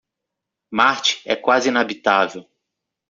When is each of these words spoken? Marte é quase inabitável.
Marte 0.71 1.21
é 1.25 1.35
quase 1.35 1.69
inabitável. 1.69 2.49